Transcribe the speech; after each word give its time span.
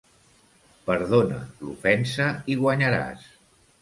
Perdona 0.87 1.37
l'ofensa 1.65 2.31
i 2.55 2.59
guanyaràs. 2.63 3.29